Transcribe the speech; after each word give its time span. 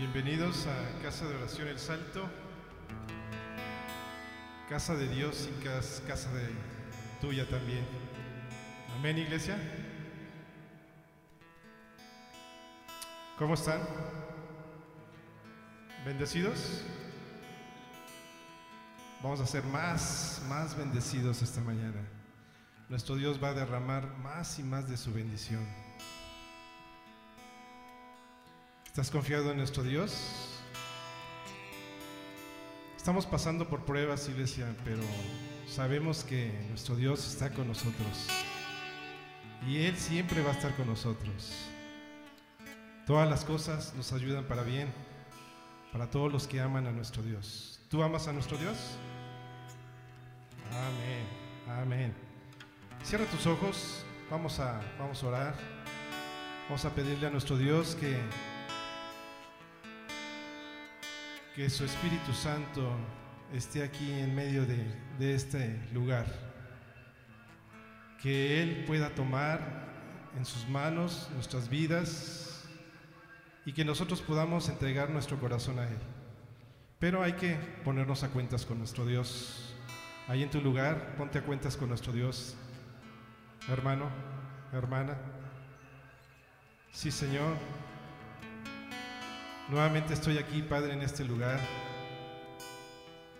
Bienvenidos 0.00 0.66
a 0.66 1.02
Casa 1.02 1.28
de 1.28 1.34
Oración 1.34 1.68
El 1.68 1.78
Salto, 1.78 2.26
casa 4.66 4.94
de 4.94 5.06
Dios 5.08 5.46
y 5.46 5.62
cas- 5.62 6.02
casa 6.06 6.32
de 6.32 6.48
tuya 7.20 7.46
también. 7.46 7.84
Amén, 8.96 9.18
iglesia. 9.18 9.58
¿Cómo 13.36 13.52
están? 13.52 13.82
¿Bendecidos? 16.06 16.80
Vamos 19.22 19.40
a 19.40 19.46
ser 19.46 19.64
más, 19.64 20.40
más 20.48 20.78
bendecidos 20.78 21.42
esta 21.42 21.60
mañana. 21.60 22.00
Nuestro 22.88 23.16
Dios 23.16 23.38
va 23.42 23.48
a 23.48 23.52
derramar 23.52 24.16
más 24.16 24.58
y 24.58 24.62
más 24.62 24.88
de 24.88 24.96
su 24.96 25.12
bendición. 25.12 25.89
¿Estás 28.90 29.08
confiado 29.08 29.52
en 29.52 29.58
nuestro 29.58 29.84
Dios? 29.84 30.12
Estamos 32.96 33.24
pasando 33.24 33.68
por 33.68 33.84
pruebas, 33.84 34.28
iglesia, 34.28 34.66
pero 34.84 35.04
sabemos 35.68 36.24
que 36.24 36.52
nuestro 36.70 36.96
Dios 36.96 37.24
está 37.24 37.50
con 37.50 37.68
nosotros. 37.68 38.26
Y 39.64 39.84
Él 39.84 39.96
siempre 39.96 40.42
va 40.42 40.50
a 40.50 40.54
estar 40.54 40.74
con 40.74 40.88
nosotros. 40.88 41.52
Todas 43.06 43.30
las 43.30 43.44
cosas 43.44 43.94
nos 43.94 44.12
ayudan 44.12 44.46
para 44.46 44.64
bien, 44.64 44.92
para 45.92 46.10
todos 46.10 46.32
los 46.32 46.48
que 46.48 46.60
aman 46.60 46.88
a 46.88 46.90
nuestro 46.90 47.22
Dios. 47.22 47.78
¿Tú 47.90 48.02
amas 48.02 48.26
a 48.26 48.32
nuestro 48.32 48.58
Dios? 48.58 48.76
Amén, 51.68 51.80
amén. 51.80 52.14
Cierra 53.04 53.24
tus 53.26 53.46
ojos, 53.46 54.04
vamos 54.28 54.58
a, 54.58 54.80
vamos 54.98 55.22
a 55.22 55.26
orar. 55.28 55.54
Vamos 56.64 56.84
a 56.84 56.90
pedirle 56.90 57.28
a 57.28 57.30
nuestro 57.30 57.56
Dios 57.56 57.94
que 57.94 58.18
que 61.54 61.68
su 61.68 61.84
Espíritu 61.84 62.32
Santo 62.32 62.90
esté 63.52 63.82
aquí 63.82 64.12
en 64.12 64.34
medio 64.34 64.64
de, 64.66 65.34
este 65.34 65.80
lugar. 65.92 66.26
Que 68.22 68.62
Él 68.62 68.84
pueda 68.86 69.10
tomar 69.10 69.88
en 70.36 70.44
sus 70.44 70.68
manos 70.68 71.28
nuestras 71.34 71.68
vidas 71.68 72.64
y 73.64 73.72
que 73.72 73.84
nosotros 73.84 74.20
podamos 74.22 74.68
entregar 74.68 75.10
nuestro 75.10 75.38
corazón 75.40 75.78
a 75.78 75.88
Él. 75.88 75.98
Pero 76.98 77.22
hay 77.22 77.32
que 77.32 77.54
ponernos 77.84 78.22
a 78.22 78.28
cuentas 78.28 78.64
con 78.64 78.78
nuestro 78.78 79.04
Dios. 79.06 79.74
Ahí 80.28 80.42
en 80.42 80.50
tu 80.50 80.60
lugar, 80.60 81.16
ponte 81.16 81.38
a 81.38 81.42
cuentas 81.42 81.76
con 81.76 81.88
nuestro 81.88 82.12
Dios. 82.12 82.54
Hermano, 83.68 84.08
hermana. 84.72 85.16
Sí, 86.92 87.10
Señor. 87.10 87.56
Nuevamente 89.70 90.14
estoy 90.14 90.36
aquí, 90.36 90.62
Padre, 90.62 90.94
en 90.94 91.02
este 91.02 91.24
lugar. 91.24 91.60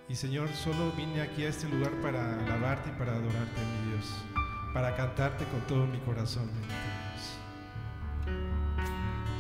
Y 0.09 0.15
Señor, 0.15 0.49
solo 0.51 0.93
vine 0.93 1.23
aquí 1.23 1.43
a 1.43 1.49
este 1.49 1.69
lugar 1.69 1.91
para 2.03 2.39
alabarte 2.39 2.89
y 2.89 2.93
para 2.93 3.15
adorarte, 3.15 3.61
mi 3.61 3.91
Dios. 3.91 4.07
Para 4.73 4.95
cantarte 4.95 5.45
con 5.47 5.61
todo 5.63 5.87
mi 5.87 5.99
corazón, 5.99 6.49
Dios. 6.53 7.37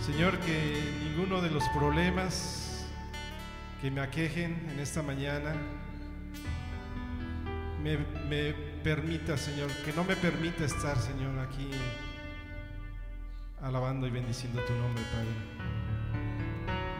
Señor, 0.04 0.36
que 0.40 0.82
ninguno 1.04 1.40
de 1.40 1.50
los 1.50 1.62
problemas 1.68 2.88
que 3.80 3.92
me 3.92 4.00
aquejen 4.00 4.68
en 4.72 4.80
esta 4.80 5.00
mañana 5.00 5.54
me 7.84 8.52
permita, 8.82 9.36
Señor, 9.36 9.70
que 9.84 9.92
no 9.92 10.02
me 10.02 10.16
permita 10.16 10.64
estar, 10.64 10.98
Señor, 10.98 11.38
aquí 11.38 11.70
alabando 13.62 14.08
y 14.08 14.10
bendiciendo 14.10 14.60
tu 14.64 14.72
nombre, 14.72 15.04
Padre 15.12 15.79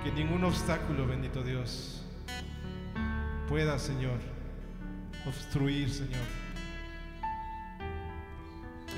que 0.03 0.11
ningún 0.13 0.45
obstáculo, 0.45 1.07
bendito 1.07 1.43
Dios, 1.43 2.03
pueda, 3.49 3.79
Señor, 3.79 4.19
obstruir, 5.27 5.91
Señor, 5.91 6.25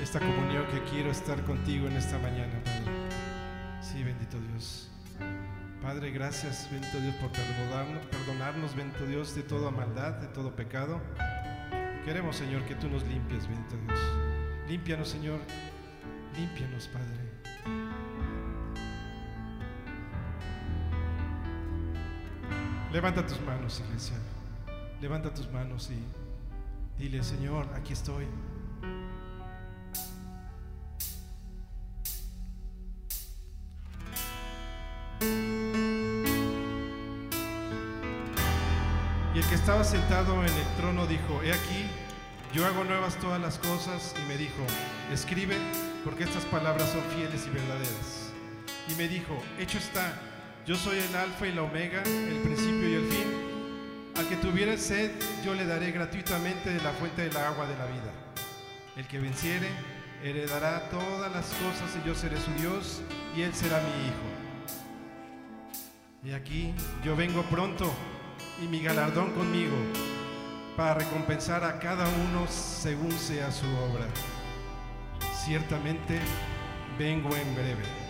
esta 0.01 0.19
comunión 0.19 0.65
que 0.67 0.81
quiero 0.89 1.11
estar 1.11 1.41
contigo 1.43 1.87
en 1.87 1.97
esta 1.97 2.17
mañana, 2.19 2.61
Padre. 2.63 2.91
Sí, 3.81 4.03
bendito 4.03 4.39
Dios. 4.39 4.89
Padre, 5.81 6.11
gracias, 6.11 6.69
bendito 6.71 6.97
Dios, 6.99 7.15
por 7.15 7.31
perdonarnos, 7.31 8.05
perdonarnos, 8.05 8.75
bendito 8.75 9.05
Dios, 9.05 9.35
de 9.35 9.43
toda 9.43 9.71
maldad, 9.71 10.13
de 10.13 10.27
todo 10.27 10.55
pecado. 10.55 11.01
Queremos, 12.05 12.37
Señor, 12.37 12.63
que 12.63 12.75
tú 12.75 12.87
nos 12.87 13.03
limpies, 13.03 13.47
bendito 13.47 13.75
Dios. 13.85 13.99
Límpianos, 14.69 15.09
Señor. 15.09 15.39
Límpianos, 16.37 16.87
Padre. 16.87 17.42
Levanta 22.93 23.25
tus 23.25 23.41
manos, 23.41 23.81
iglesia. 23.87 24.15
Levanta 25.01 25.33
tus 25.33 25.51
manos 25.51 25.89
y 25.89 27.01
dile, 27.01 27.23
Señor, 27.23 27.67
aquí 27.75 27.91
estoy. 27.91 28.27
Y 39.33 39.39
el 39.39 39.45
que 39.45 39.55
estaba 39.55 39.83
sentado 39.83 40.35
en 40.45 40.53
el 40.53 40.75
trono 40.77 41.07
dijo, 41.07 41.41
he 41.41 41.51
aquí, 41.51 41.87
yo 42.53 42.63
hago 42.67 42.83
nuevas 42.83 43.15
todas 43.15 43.41
las 43.41 43.57
cosas. 43.57 44.13
Y 44.23 44.27
me 44.27 44.37
dijo, 44.37 44.63
escribe, 45.11 45.57
porque 46.03 46.25
estas 46.25 46.45
palabras 46.45 46.89
son 46.91 47.01
fieles 47.15 47.47
y 47.47 47.49
verdaderas. 47.49 48.31
Y 48.87 48.93
me 48.93 49.07
dijo, 49.07 49.35
hecho 49.57 49.79
está. 49.79 50.13
Yo 50.65 50.77
soy 50.77 50.97
el 50.97 51.13
alfa 51.13 51.45
y 51.45 51.51
la 51.51 51.63
omega, 51.63 52.01
el 52.03 52.39
principio 52.41 52.87
y 52.87 52.93
el 52.93 53.09
fin. 53.09 53.27
Al 54.15 54.29
que 54.29 54.37
tuviere 54.37 54.77
sed, 54.77 55.11
yo 55.43 55.53
le 55.53 55.65
daré 55.65 55.91
gratuitamente 55.91 56.69
de 56.69 56.81
la 56.81 56.91
fuente 56.91 57.23
del 57.23 57.35
agua 57.35 57.67
de 57.67 57.75
la 57.75 57.85
vida. 57.87 58.13
El 58.95 59.05
que 59.05 59.19
venciere, 59.19 59.67
heredará 60.23 60.89
todas 60.89 61.29
las 61.33 61.47
cosas 61.47 61.97
y 62.01 62.07
yo 62.07 62.15
seré 62.15 62.39
su 62.39 62.51
Dios 62.53 63.01
y 63.35 63.41
él 63.41 63.53
será 63.53 63.81
mi 63.81 64.07
hijo. 64.07 64.33
Y 66.23 66.31
aquí 66.31 66.73
yo 67.03 67.17
vengo 67.17 67.41
pronto 67.43 67.91
y 68.63 68.67
mi 68.67 68.81
galardón 68.81 69.31
conmigo 69.33 69.75
para 70.77 70.93
recompensar 70.93 71.65
a 71.65 71.77
cada 71.77 72.07
uno 72.07 72.47
según 72.47 73.11
sea 73.11 73.51
su 73.51 73.65
obra. 73.65 74.05
Ciertamente 75.43 76.21
vengo 76.97 77.35
en 77.35 77.53
breve. 77.53 78.02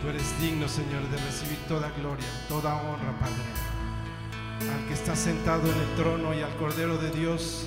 Tú 0.00 0.08
eres 0.08 0.40
digno, 0.40 0.66
Señor, 0.66 1.02
de 1.10 1.18
recibir 1.18 1.58
toda 1.68 1.90
gloria, 1.90 2.26
toda 2.48 2.74
honra, 2.76 3.18
Padre. 3.18 3.42
Al 4.74 4.88
que 4.88 4.94
está 4.94 5.14
sentado 5.14 5.70
en 5.70 5.78
el 5.78 5.94
trono 5.94 6.34
y 6.34 6.40
al 6.40 6.54
Cordero 6.56 6.96
de 6.96 7.10
Dios, 7.10 7.66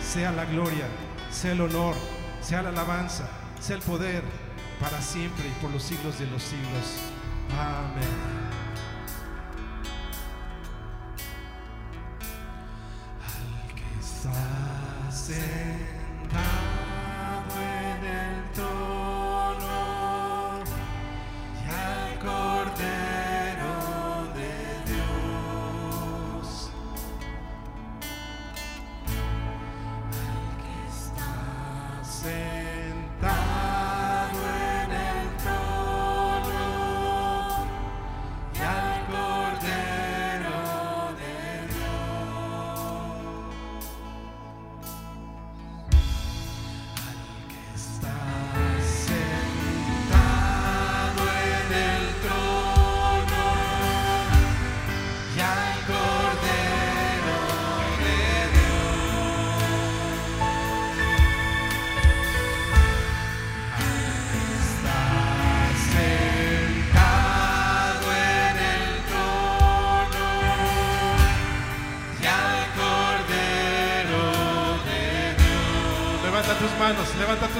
sea 0.00 0.32
la 0.32 0.46
gloria, 0.46 0.86
sea 1.30 1.52
el 1.52 1.60
honor, 1.60 1.94
sea 2.40 2.62
la 2.62 2.70
alabanza, 2.70 3.28
sea 3.60 3.76
el 3.76 3.82
poder, 3.82 4.22
para 4.80 5.00
siempre 5.02 5.46
y 5.46 5.62
por 5.62 5.70
los 5.70 5.82
siglos 5.82 6.18
de 6.18 6.26
los 6.26 6.42
siglos. 6.42 6.98
Amén. 7.58 8.43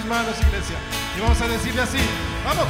tus 0.04 0.10
manos, 0.10 0.36
iglesia. 0.40 0.76
Y 1.16 1.20
vamos 1.20 1.40
a 1.40 1.48
decirle 1.48 1.82
así, 1.82 1.98
vamos. 2.44 2.68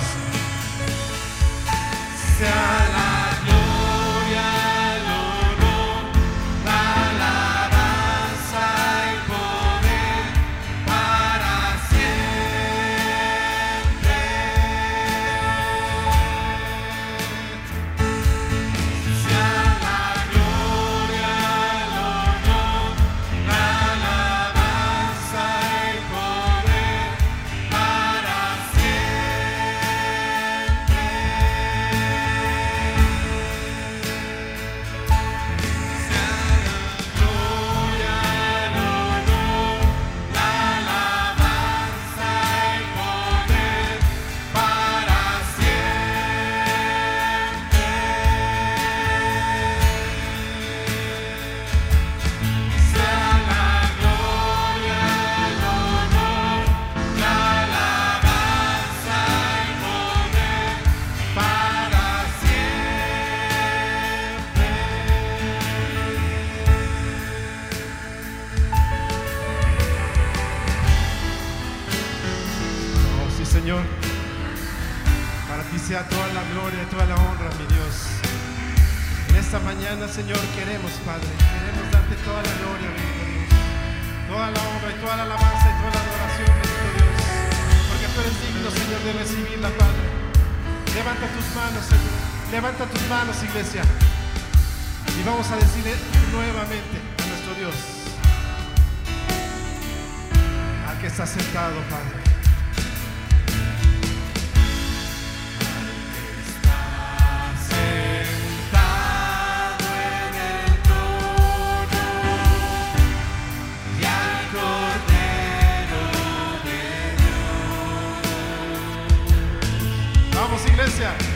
iglesia. 120.69 121.34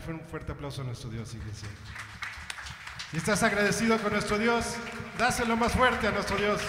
Fue 0.00 0.14
un 0.14 0.20
fuerte 0.20 0.52
aplauso 0.52 0.82
a 0.82 0.84
nuestro 0.84 1.10
Dios, 1.10 1.34
iglesia. 1.34 1.68
Si 3.10 3.16
estás 3.16 3.42
agradecido 3.42 3.98
con 3.98 4.12
nuestro 4.12 4.38
Dios, 4.38 4.74
dáselo 5.18 5.56
más 5.56 5.72
fuerte 5.72 6.08
a 6.08 6.10
nuestro 6.10 6.36
Dios. 6.36 6.60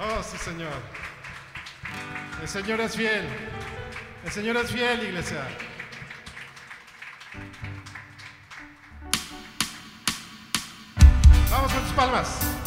Oh, 0.00 0.22
sí, 0.22 0.36
Señor. 0.38 0.72
El 2.40 2.48
Señor 2.48 2.80
es 2.80 2.96
fiel. 2.96 3.26
El 4.24 4.32
Señor 4.32 4.56
es 4.56 4.70
fiel, 4.70 5.02
iglesia. 5.02 5.46
Vamos 11.50 11.72
con 11.72 11.82
tus 11.82 11.92
palmas. 11.92 12.63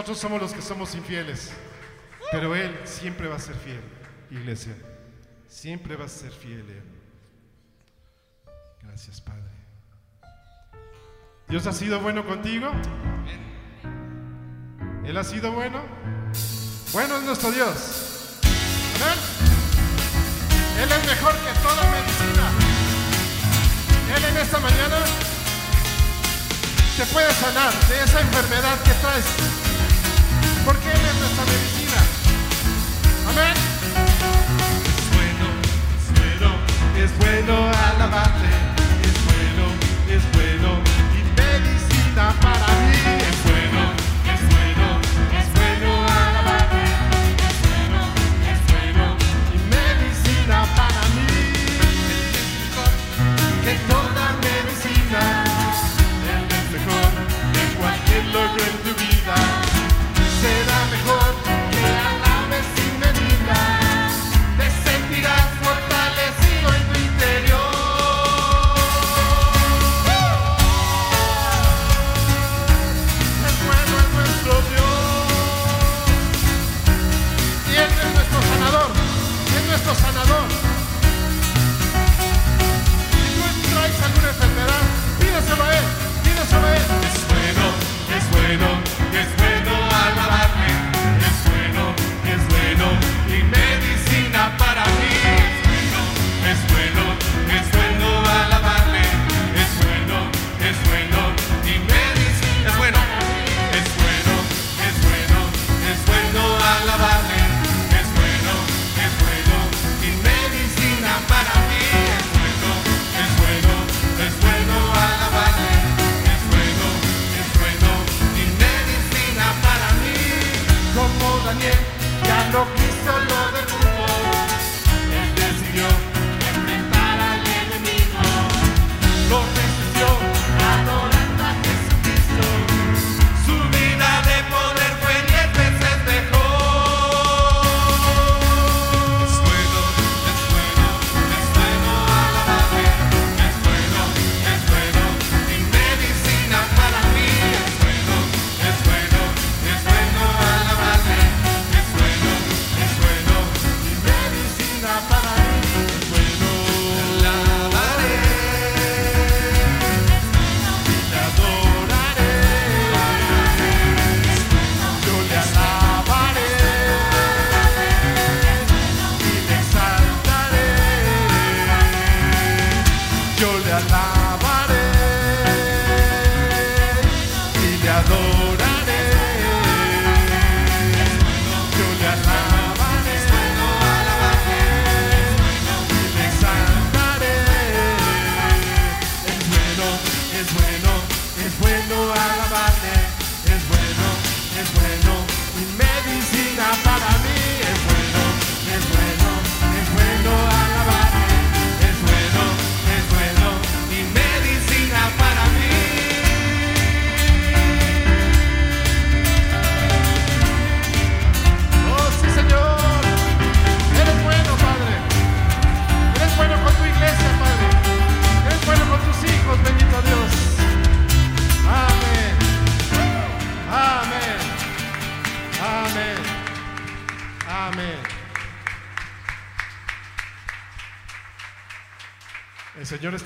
Nosotros 0.00 0.18
somos 0.18 0.40
los 0.40 0.54
que 0.54 0.62
somos 0.62 0.94
infieles, 0.94 1.50
pero 2.32 2.56
Él 2.56 2.74
siempre 2.84 3.28
va 3.28 3.36
a 3.36 3.38
ser 3.38 3.54
fiel, 3.54 3.82
iglesia. 4.30 4.74
Siempre 5.46 5.94
va 5.94 6.06
a 6.06 6.08
ser 6.08 6.32
fiel 6.32 6.60
Él. 6.60 6.82
Gracias, 8.82 9.20
Padre. 9.20 9.42
¿Dios 11.48 11.66
ha 11.66 11.74
sido 11.74 12.00
bueno 12.00 12.26
contigo? 12.26 12.72
¿Él 15.04 15.18
ha 15.18 15.22
sido 15.22 15.52
bueno? 15.52 15.82
Bueno 16.94 17.18
es 17.18 17.22
nuestro 17.24 17.52
Dios. 17.52 18.38
Él 20.78 20.88
es 20.90 21.06
mejor 21.08 21.34
que 21.34 21.60
toda 21.60 21.82
medicina. 21.90 22.50
Él 24.16 24.24
en 24.24 24.36
esta 24.38 24.60
mañana 24.60 24.96
te 26.96 27.04
puede 27.04 27.30
sanar 27.34 27.74
de 27.86 28.02
esa 28.02 28.20
enfermedad 28.22 28.82
que 28.82 28.92
traes 28.94 29.69
porque 30.64 30.90
Él 30.90 31.00
es 31.06 31.16
nuestra 31.20 31.44
medicina. 31.44 32.00
Amén. 33.30 33.54
Es 34.98 35.06
bueno, 35.16 35.46
es 35.96 36.06
bueno, 36.18 36.48
es 37.04 37.18
bueno 37.18 37.70
alabarte. 37.94 38.49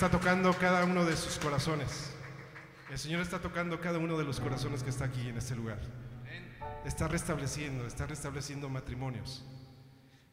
está 0.04 0.18
tocando 0.18 0.52
cada 0.58 0.84
uno 0.84 1.06
de 1.06 1.16
sus 1.16 1.38
corazones. 1.38 2.10
El 2.90 2.98
Señor 2.98 3.22
está 3.22 3.40
tocando 3.40 3.80
cada 3.80 3.98
uno 3.98 4.18
de 4.18 4.24
los 4.24 4.38
corazones 4.38 4.82
que 4.82 4.90
está 4.90 5.06
aquí 5.06 5.28
en 5.28 5.38
este 5.38 5.56
lugar. 5.56 5.78
Está 6.84 7.08
restableciendo, 7.08 7.86
está 7.86 8.06
restableciendo 8.06 8.68
matrimonios. 8.68 9.46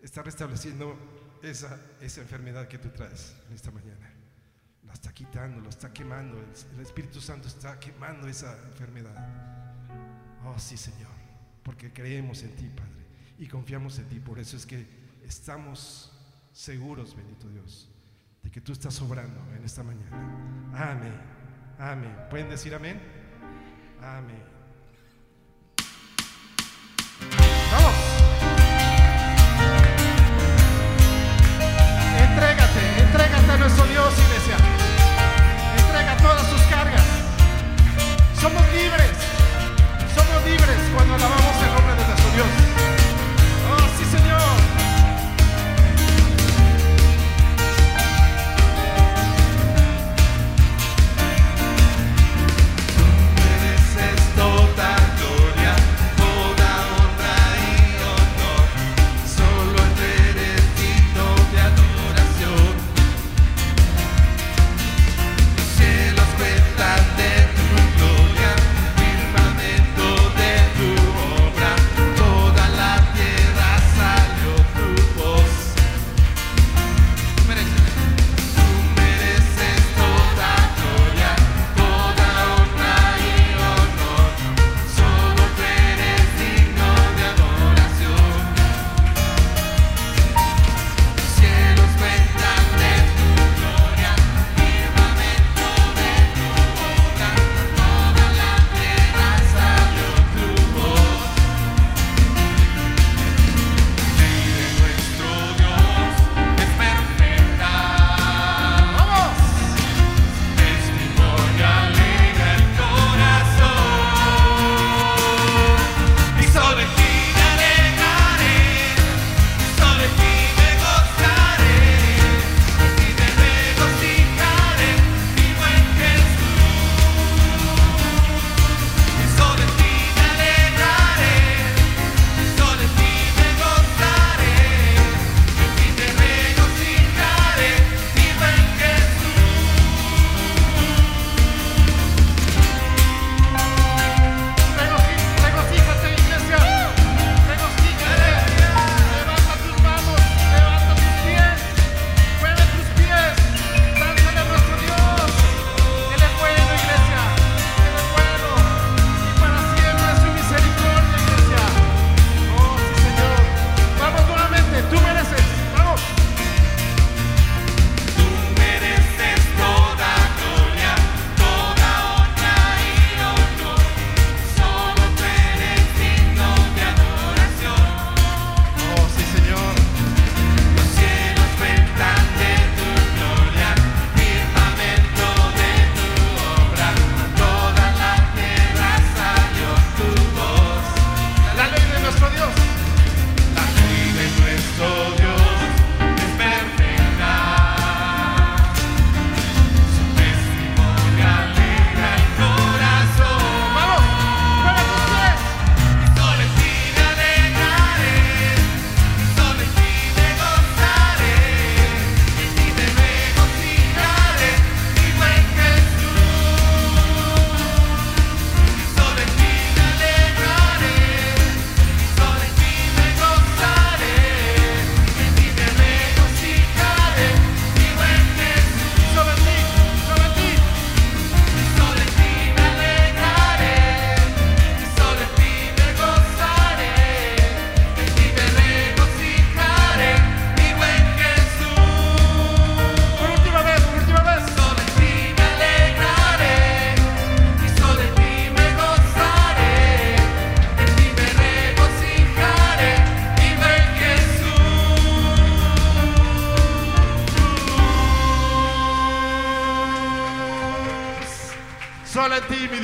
Está 0.01 0.23
restableciendo 0.23 0.97
esa, 1.41 1.79
esa 2.01 2.19
enfermedad 2.19 2.67
que 2.67 2.79
tú 2.79 2.89
traes 2.89 3.33
en 3.47 3.55
esta 3.55 3.71
mañana. 3.71 4.11
La 4.85 4.91
está 4.91 5.13
quitando, 5.13 5.61
lo 5.61 5.69
está 5.69 5.93
quemando. 5.93 6.37
El, 6.37 6.75
el 6.75 6.81
Espíritu 6.81 7.21
Santo 7.21 7.47
está 7.47 7.79
quemando 7.79 8.27
esa 8.27 8.57
enfermedad. 8.67 9.15
Oh 10.43 10.59
sí, 10.59 10.75
Señor, 10.75 11.13
porque 11.63 11.93
creemos 11.93 12.43
en 12.43 12.53
ti, 12.57 12.69
Padre, 12.75 13.05
y 13.39 13.47
confiamos 13.47 13.97
en 13.99 14.09
ti. 14.09 14.19
Por 14.19 14.37
eso 14.37 14.57
es 14.57 14.65
que 14.65 14.85
estamos 15.23 16.11
seguros, 16.51 17.15
bendito 17.15 17.47
Dios 17.47 17.90
de 18.43 18.51
que 18.51 18.61
tú 18.61 18.71
estás 18.71 18.93
sobrando 18.93 19.39
en 19.55 19.63
esta 19.63 19.83
mañana. 19.83 20.17
Amén. 20.73 21.13
Amén. 21.79 22.15
¿Pueden 22.29 22.49
decir 22.49 22.73
amén? 22.75 23.01
Amén. 24.01 24.43
¡Vamos! 27.71 27.93
Entrégate, 32.17 33.01
entrégate 33.01 33.51
a 33.51 33.57
nuestro 33.57 33.85
Dios 33.85 34.30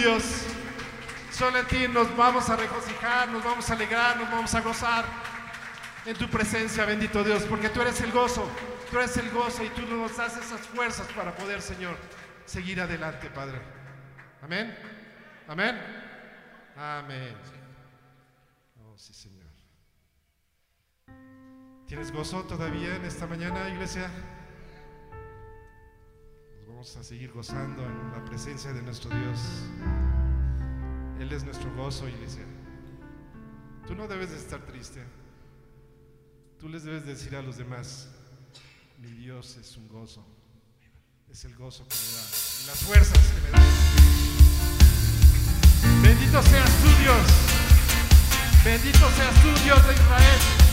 Dios. 0.08 0.24
Solo 1.32 1.58
en 1.58 1.68
ti 1.68 1.86
nos 1.90 2.16
vamos 2.16 2.50
a 2.50 2.56
regocijar, 2.56 3.28
nos 3.28 3.44
vamos 3.44 3.70
a 3.70 3.74
alegrar, 3.74 4.16
nos 4.16 4.32
vamos 4.32 4.56
a 4.56 4.62
gozar 4.62 5.04
en 6.06 6.16
tu 6.16 6.30
presencia, 6.30 6.86
bendito 6.86 7.26
Dios, 7.26 7.44
porque 7.44 7.68
tú 7.68 7.82
eres 7.82 8.00
el 8.00 8.14
gozo, 8.14 8.50
tú 8.90 9.00
eres 9.00 9.18
el 9.18 9.30
gozo 9.32 9.66
y 9.66 9.70
tú 9.70 9.82
nos 9.82 10.16
das 10.16 10.38
esas 10.38 10.62
fuerzas 10.62 11.08
para 11.08 11.36
poder, 11.36 11.62
Señor, 11.62 11.98
seguir 12.46 12.80
adelante, 12.80 13.30
Padre. 13.30 13.60
Amén. 14.42 14.78
Amén. 15.46 15.78
Amén. 16.78 17.36
Oh, 18.86 18.98
sí, 18.98 19.14
Señor. 19.14 19.48
¿Tienes 21.86 22.14
gozo 22.14 22.44
todavía 22.44 22.96
en 22.96 23.04
esta 23.04 23.28
mañana, 23.28 23.68
iglesia? 23.68 24.10
Vamos 26.78 26.96
a 26.96 27.04
seguir 27.04 27.32
gozando 27.32 27.84
en 27.84 28.12
la 28.12 28.24
presencia 28.24 28.72
de 28.72 28.84
nuestro 28.84 29.10
Dios. 29.10 29.40
Él 31.20 31.34
es 31.34 31.44
nuestro 31.44 31.74
gozo, 31.74 32.08
iglesia. 32.08 32.44
Tú 33.88 33.96
no 33.96 34.08
debes 34.08 34.30
de 34.30 34.38
estar 34.38 34.64
triste. 34.64 35.04
Tú 36.60 36.70
les 36.70 36.84
debes 36.84 37.04
decir 37.04 37.36
a 37.36 37.42
los 37.42 37.58
demás, 37.58 38.10
mi 39.00 39.10
Dios 39.10 39.58
es 39.58 39.76
un 39.76 39.88
gozo. 39.88 40.24
Es 41.32 41.46
el 41.46 41.56
gozo 41.56 41.84
que 41.88 41.96
me 41.96 42.12
da 42.14 42.22
y 42.62 42.68
las 42.68 42.80
fuerzas 42.84 43.28
que 43.28 43.42
me 43.42 43.50
da. 43.50 43.58
Bendito 46.04 46.44
seas 46.44 46.70
tú, 46.84 46.90
Dios. 47.02 47.28
Bendito 48.64 49.10
seas 49.16 49.42
tú, 49.42 49.48
Dios 49.64 49.88
de 49.88 49.94
Israel. 49.96 50.67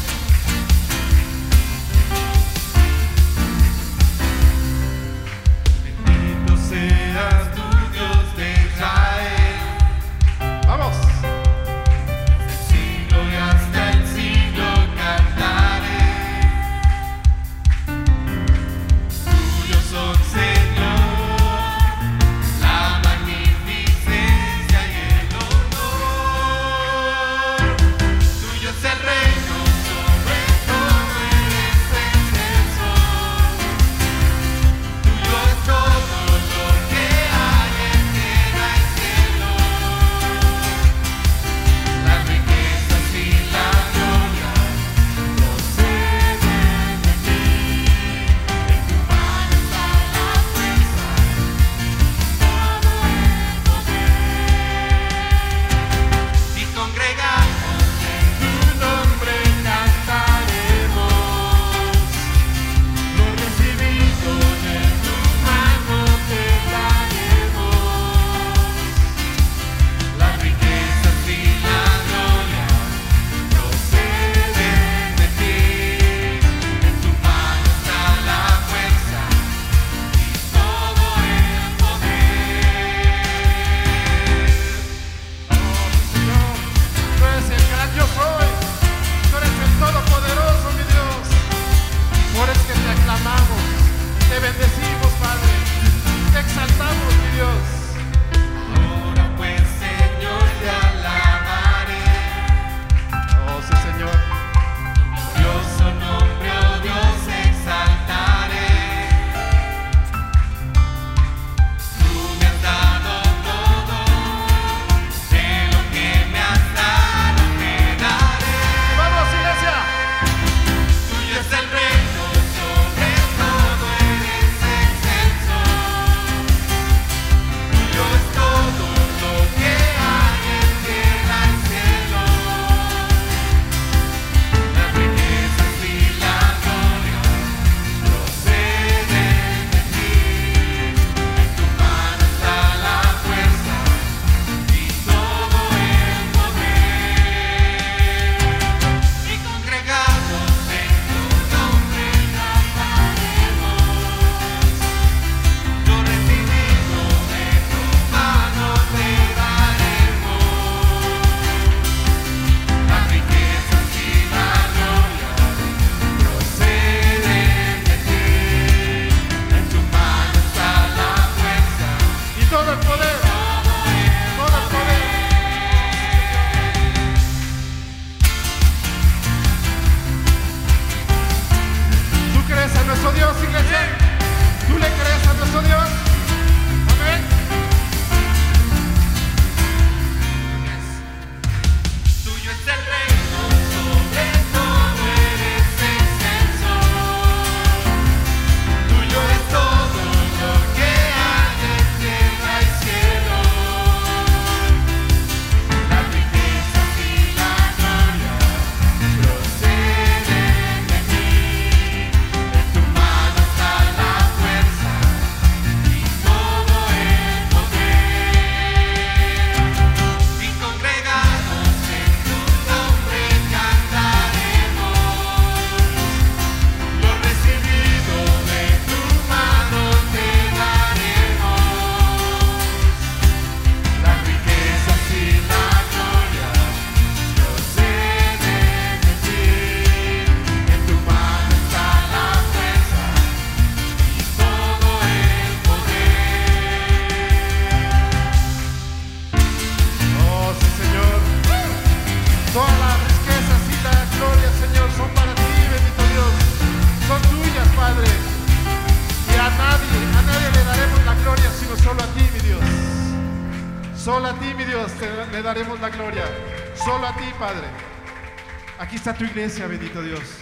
Tu 269.24 269.30
iglesia, 269.30 269.66
bendito 269.66 270.02
Dios. 270.02 270.38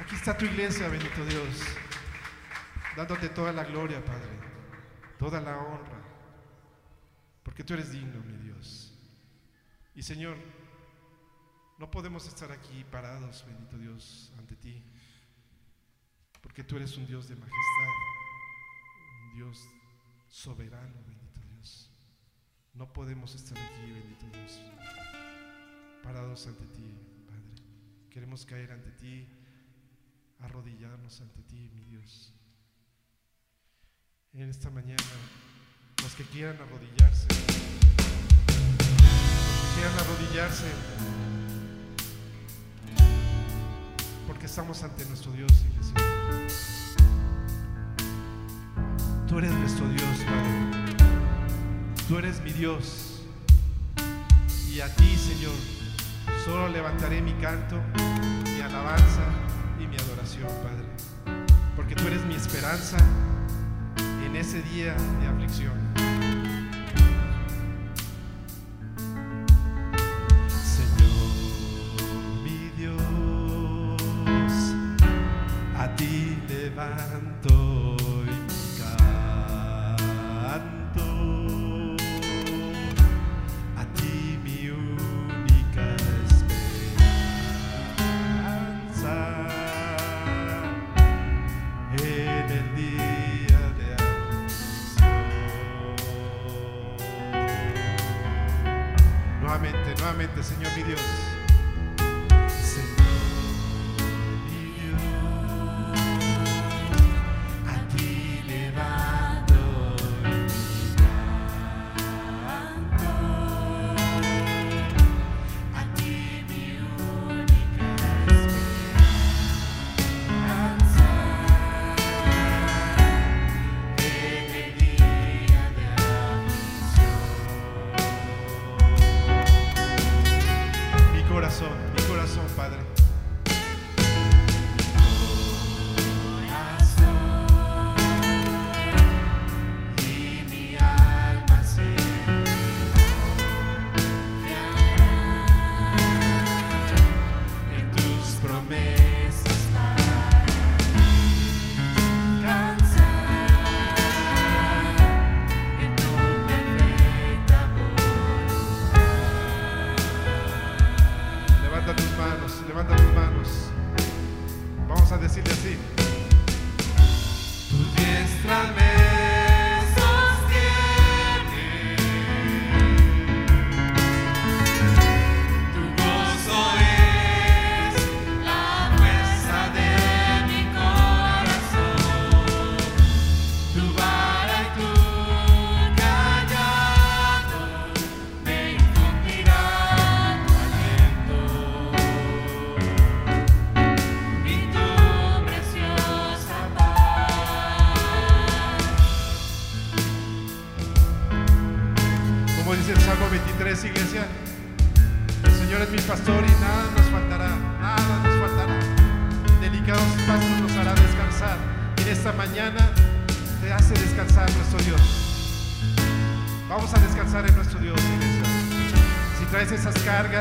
Aquí 0.00 0.14
está 0.14 0.36
tu 0.36 0.46
iglesia, 0.46 0.88
bendito 0.88 1.24
Dios. 1.26 1.62
Dándote 2.96 3.28
toda 3.28 3.52
la 3.52 3.64
gloria, 3.64 4.02
Padre. 4.02 4.30
Toda 5.18 5.40
la 5.40 5.58
honra. 5.58 6.00
Porque 7.42 7.62
tú 7.62 7.74
eres 7.74 7.92
digno, 7.92 8.22
mi 8.22 8.36
Dios. 8.38 8.94
Y 9.94 10.02
Señor, 10.02 10.38
no 11.78 11.90
podemos 11.90 12.26
estar 12.26 12.50
aquí 12.52 12.84
parados, 12.90 13.44
bendito 13.46 13.76
Dios, 13.76 14.32
ante 14.38 14.56
ti. 14.56 14.82
Porque 16.40 16.64
tú 16.64 16.76
eres 16.76 16.96
un 16.96 17.06
Dios 17.06 17.28
de 17.28 17.36
majestad. 17.36 17.90
Un 19.24 19.32
Dios 19.34 19.68
soberano, 20.26 20.94
bendito 21.06 21.40
Dios. 21.54 21.90
No 22.72 22.90
podemos 22.92 23.34
estar 23.34 23.58
aquí, 23.58 23.92
bendito 23.92 24.26
Dios, 24.38 24.58
parados 26.02 26.46
ante 26.46 26.64
ti. 26.66 27.09
Queremos 28.10 28.44
caer 28.44 28.72
ante 28.72 28.90
ti, 28.90 29.28
arrodillarnos 30.40 31.20
ante 31.20 31.42
ti, 31.44 31.70
mi 31.72 31.84
Dios. 31.84 32.34
En 34.32 34.50
esta 34.50 34.68
mañana, 34.68 35.02
los 36.02 36.14
que 36.16 36.24
quieran 36.24 36.56
arrodillarse, 36.56 37.28
los 37.28 37.46
que 39.60 39.74
quieran 39.76 39.98
arrodillarse, 40.00 40.66
porque 44.26 44.46
estamos 44.46 44.82
ante 44.82 45.04
nuestro 45.04 45.30
Dios, 45.30 45.52
iglesia. 45.70 45.94
Tú 49.28 49.38
eres 49.38 49.52
nuestro 49.52 49.88
Dios, 49.88 50.18
Padre. 50.26 51.06
Tú 52.08 52.18
eres 52.18 52.40
mi 52.40 52.52
Dios. 52.52 53.22
Y 54.68 54.80
a 54.80 54.92
ti, 54.96 55.16
Señor, 55.16 55.79
solo 56.44 56.68
levantaré 56.68 57.20
mi 57.20 57.32
canto, 57.34 57.76
mi 58.44 58.60
alabanza 58.60 59.24
y 59.78 59.86
mi 59.86 59.96
adoración, 59.96 60.48
Padre. 60.62 61.46
Porque 61.76 61.94
tú 61.94 62.06
eres 62.06 62.24
mi 62.24 62.34
esperanza 62.34 62.96
en 64.24 64.36
ese 64.36 64.62
día 64.62 64.94
de 65.20 65.26
aflicción. 65.26 66.29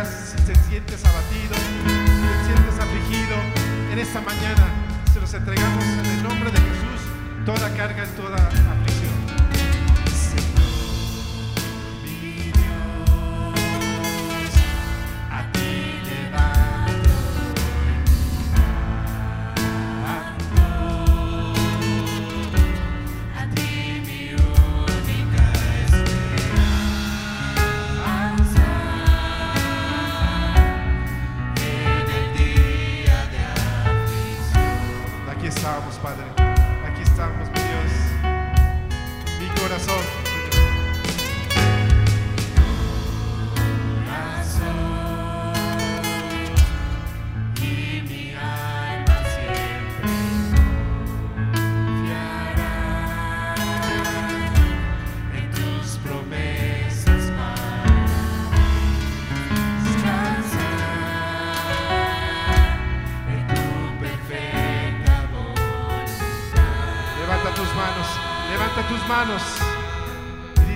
Si 0.09 0.37
te 0.43 0.55
sientes 0.67 1.05
abatido, 1.05 1.55
si 1.55 1.73
te 1.85 2.45
sientes 2.45 2.79
afligido, 2.79 3.35
en 3.91 3.99
esta 3.99 4.21
mañana 4.21 4.67
se 5.13 5.19
los 5.19 5.33
entregamos 5.33 5.83
en 5.83 6.05
el 6.05 6.23
nombre 6.23 6.51
de 6.51 6.57
Jesús, 6.57 7.01
toda 7.45 7.69
carga, 7.75 8.05
toda 8.17 8.35
aflicción. 8.37 8.98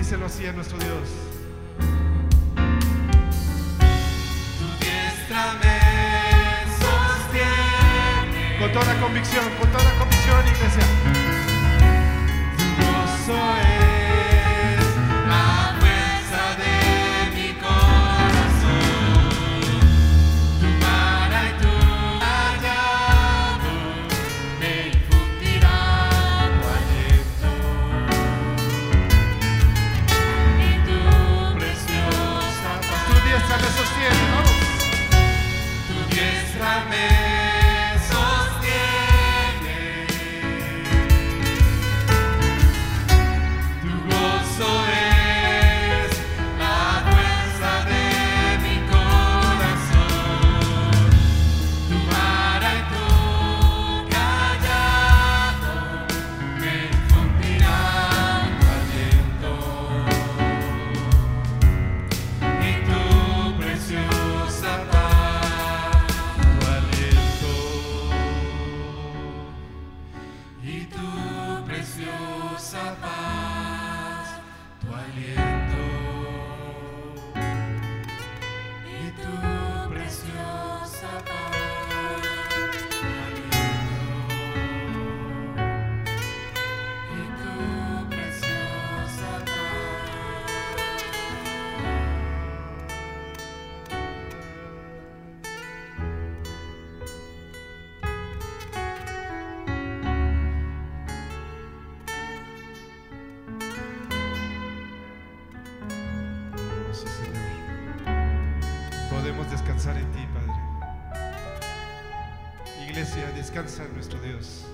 Y 0.04 0.06
díselo 0.06 0.26
así 0.26 0.46
a 0.46 0.52
nuestro 0.52 0.76
Dios. 0.78 1.08
Tu 4.58 4.66
diestra 4.84 5.54
me 5.62 5.80
sostiene. 6.78 8.58
Con 8.58 8.72
toda 8.72 9.00
convicción, 9.00 9.44
con 9.58 9.70
toda 9.70 9.98
convicción, 9.98 10.46
iglesia. 10.46 10.86
Tu 12.58 12.64
gozo 12.84 13.38
es 13.60 14.84
descansa 113.54 113.86
nuestro 113.94 114.20
Dios. 114.20 114.64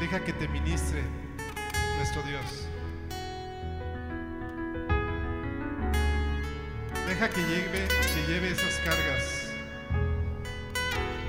Deja 0.00 0.20
que 0.24 0.32
te 0.32 0.46
ministre 0.46 1.02
nuestro 1.96 2.22
Dios. 2.22 2.68
Deja 7.08 7.28
que 7.30 7.40
lleve, 7.40 7.88
que 7.88 8.32
lleve 8.32 8.50
esas 8.50 8.78
cargas 8.84 9.50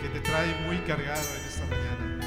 que 0.03 0.09
te 0.09 0.19
trae 0.19 0.53
muy 0.67 0.77
cargado 0.81 1.27
en 1.39 1.45
esta 1.47 1.65
mañana. 1.65 2.19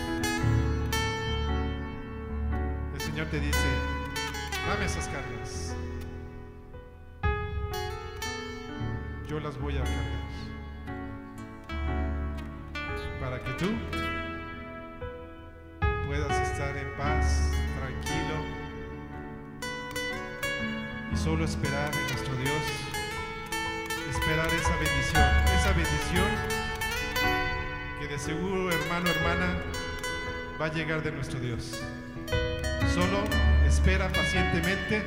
El 2.92 3.00
Señor 3.00 3.26
te 3.28 3.38
dice, 3.38 3.68
dame 4.66 4.84
esas 4.84 5.08
cargas. 5.08 5.76
Yo 9.28 9.38
las 9.38 9.56
voy 9.60 9.76
a 9.76 9.84
cargar. 9.84 10.55
Que 13.46 13.52
tú 13.64 13.70
puedas 16.06 16.50
estar 16.50 16.76
en 16.76 16.96
paz, 16.96 17.52
tranquilo 17.78 18.36
y 21.12 21.16
solo 21.16 21.44
esperar 21.44 21.90
en 21.94 22.02
nuestro 22.02 22.34
Dios. 22.36 22.62
Esperar 24.10 24.46
esa 24.48 24.76
bendición, 24.76 25.24
esa 25.54 25.72
bendición 25.72 26.56
que 28.00 28.08
de 28.08 28.18
seguro, 28.18 28.70
hermano, 28.70 29.08
hermana, 29.08 29.54
va 30.60 30.66
a 30.66 30.72
llegar 30.72 31.02
de 31.02 31.12
nuestro 31.12 31.38
Dios. 31.38 31.80
Solo 32.92 33.22
espera 33.66 34.08
pacientemente 34.08 35.02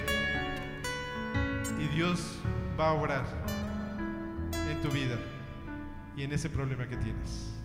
y 1.80 1.88
Dios 1.96 2.40
va 2.80 2.90
a 2.90 2.94
obrar 2.94 3.26
en 4.54 4.82
tu 4.82 4.90
vida 4.90 5.18
y 6.16 6.24
en 6.24 6.32
ese 6.32 6.50
problema 6.50 6.88
que 6.88 6.98
tienes. 6.98 7.59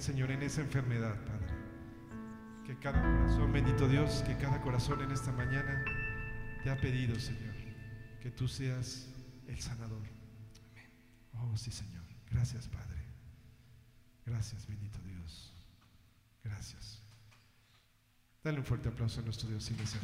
También, 0.00 0.02
Señor, 0.02 0.30
en 0.30 0.42
esa 0.42 0.60
enfermedad, 0.62 1.14
Padre. 1.24 1.54
Que 2.66 2.78
cada 2.78 3.00
corazón, 3.02 3.52
bendito 3.52 3.88
Dios, 3.88 4.22
que 4.26 4.36
cada 4.36 4.60
corazón 4.62 5.02
en 5.02 5.10
esta 5.10 5.32
mañana 5.32 5.84
te 6.62 6.70
ha 6.70 6.76
pedido, 6.76 7.18
Señor, 7.18 7.54
que 8.20 8.30
tú 8.30 8.48
seas 8.48 9.08
el 9.46 9.60
sanador. 9.60 10.02
Oh, 11.34 11.56
sí, 11.56 11.70
Señor. 11.70 12.04
Gracias, 12.30 12.68
Padre. 12.68 12.98
Gracias, 14.24 14.66
bendito 14.66 14.98
Dios. 15.02 15.52
Gracias. 16.44 17.02
Dale 18.42 18.58
un 18.58 18.64
fuerte 18.64 18.88
aplauso 18.88 19.20
a 19.20 19.24
nuestro 19.24 19.48
Dios, 19.48 19.70
iglesia. 19.70 20.00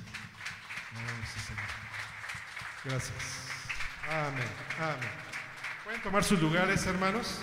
Oh, 0.95 1.27
sí, 1.33 1.41
Señor. 1.41 1.71
Gracias. 2.85 3.49
Amén. 4.09 4.49
Amén. 4.79 5.11
¿Pueden 5.85 6.03
tomar 6.03 6.25
sus 6.25 6.41
lugares, 6.41 6.85
hermanos? 6.87 7.41